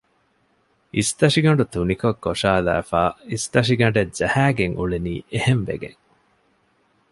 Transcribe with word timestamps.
އިސްތަށިގަނޑު 0.95 1.63
ތުނިކޮށް 1.73 2.19
ކޮށައިލައިފައި 2.23 3.13
އިސްތަށިގަނޑެއް 3.31 4.13
ޖަހައިގެން 4.17 4.75
އުޅެނީ 4.77 5.13
އެހެންވެގެން 5.33 5.99